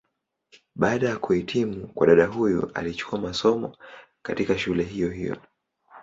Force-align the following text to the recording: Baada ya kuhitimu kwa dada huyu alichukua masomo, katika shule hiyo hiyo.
Baada 0.75 1.09
ya 1.09 1.17
kuhitimu 1.17 1.87
kwa 1.87 2.07
dada 2.07 2.25
huyu 2.25 2.71
alichukua 2.73 3.19
masomo, 3.19 3.77
katika 4.23 4.57
shule 4.57 4.83
hiyo 4.83 5.09
hiyo. 5.09 5.37